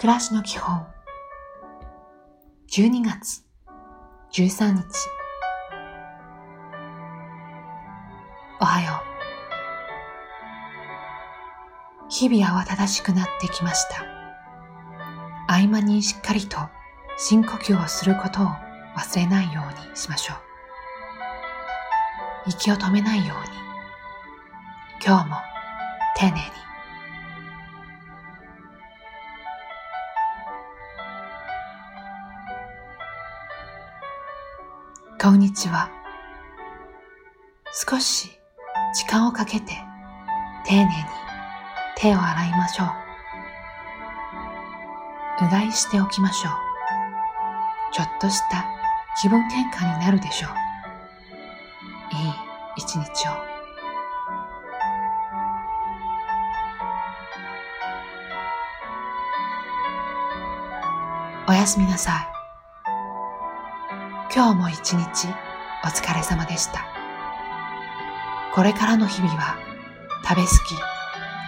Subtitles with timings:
[0.00, 0.86] 暮らしの基本。
[2.72, 3.44] 12月
[4.32, 4.82] 13日。
[8.62, 9.02] おはよ
[12.02, 12.06] う。
[12.08, 14.06] 日々慌ただしくなってきました。
[15.46, 16.56] 合間にしっかりと
[17.18, 18.46] 深呼吸をすることを
[18.96, 20.34] 忘れないようにしましょ
[22.46, 22.48] う。
[22.48, 23.54] 息を止めないように。
[25.04, 25.36] 今日も
[26.16, 26.69] 丁寧に。
[35.22, 35.90] こんにちは。
[37.74, 38.30] 少し
[38.94, 39.74] 時間をかけて
[40.64, 40.90] 丁寧に
[41.98, 42.86] 手を洗いましょう。
[45.46, 46.52] うがいしておきましょう。
[47.92, 48.64] ちょっとした
[49.20, 50.52] 気分転換になるでしょう。
[52.16, 52.30] いい
[52.78, 53.32] 一日を。
[61.46, 62.29] おやすみなさい。
[64.32, 65.26] 今日も一日
[65.82, 66.86] お疲れ様でした。
[68.54, 69.56] これからの日々は
[70.22, 70.48] 食べ過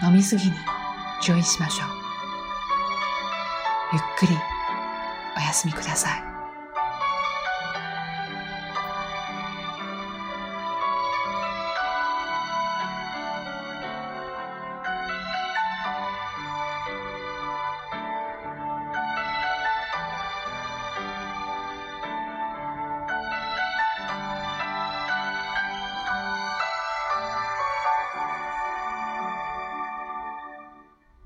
[0.02, 0.56] ぎ、飲み過ぎに
[1.20, 1.88] 注意しましょう。
[3.92, 4.36] ゆっくり
[5.36, 6.31] お休みください。